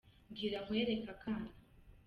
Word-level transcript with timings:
mbwira 0.29 0.57
nkwereke 0.63 1.09
akana 1.15 1.49